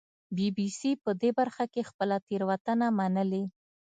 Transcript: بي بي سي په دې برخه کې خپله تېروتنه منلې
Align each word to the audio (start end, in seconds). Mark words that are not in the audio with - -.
بي 0.35 0.47
بي 0.55 0.67
سي 0.79 0.91
په 1.03 1.11
دې 1.21 1.29
برخه 1.39 1.65
کې 1.73 1.87
خپله 1.89 2.17
تېروتنه 2.27 2.87
منلې 2.97 3.43